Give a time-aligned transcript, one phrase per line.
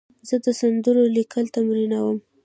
[0.27, 2.17] زه د سندرو لیکل تمرینوم.